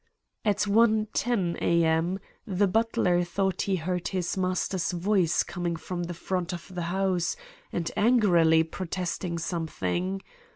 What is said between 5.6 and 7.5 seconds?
from the front of the house,